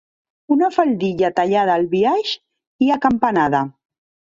Una 0.53 0.69
faldilla 0.77 1.31
tallada 1.41 1.77
al 1.81 1.87
biaix 1.93 2.33
i 2.87 2.91
acampanada. 2.99 3.65